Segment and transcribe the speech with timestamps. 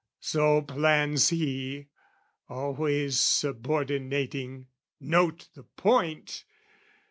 [0.21, 1.89] So plans he,
[2.49, 4.65] Always subordinating
[4.99, 6.43] (note the point!)